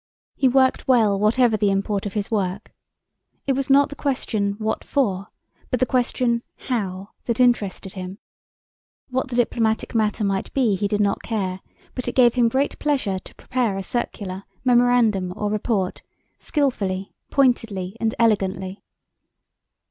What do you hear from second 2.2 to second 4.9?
work. It was not the question "What